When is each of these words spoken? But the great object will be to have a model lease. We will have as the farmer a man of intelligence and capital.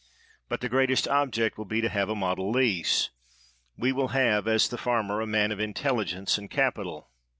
But 0.49 0.61
the 0.61 0.67
great 0.67 1.07
object 1.07 1.59
will 1.59 1.65
be 1.65 1.79
to 1.79 1.87
have 1.87 2.09
a 2.09 2.15
model 2.15 2.49
lease. 2.49 3.11
We 3.77 3.91
will 3.91 4.07
have 4.17 4.47
as 4.47 4.67
the 4.67 4.79
farmer 4.79 5.21
a 5.21 5.27
man 5.27 5.51
of 5.51 5.59
intelligence 5.59 6.39
and 6.39 6.49
capital. 6.49 7.11